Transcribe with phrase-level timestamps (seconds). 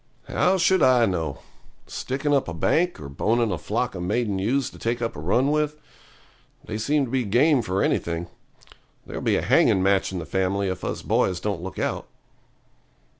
[0.27, 1.41] 'How should I know?
[1.85, 5.19] Sticking up a bank, or boning a flock of maiden ewes to take up a
[5.19, 5.79] run with?
[6.65, 8.25] They seem to be game for anything.
[9.05, 12.07] There'll be a hanging match in the family if us boys don't look out.'